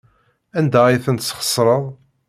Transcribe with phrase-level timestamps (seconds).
[0.57, 1.83] Anda ay ten-tesxeṣreḍ?